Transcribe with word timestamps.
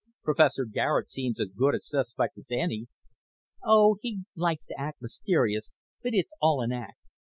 Professor 0.23 0.65
Garet 0.65 1.11
seems 1.11 1.39
as 1.39 1.49
good 1.55 1.75
a 1.75 1.79
suspect 1.79 2.35
as 2.35 2.47
any." 2.49 2.87
"Oh, 3.63 3.97
he 4.01 4.21
likes 4.35 4.65
to 4.65 4.79
act 4.81 4.99
mysterious, 4.99 5.75
but 6.01 6.15
it's 6.15 6.33
all 6.41 6.63
an 6.63 6.71
act. 6.71 6.97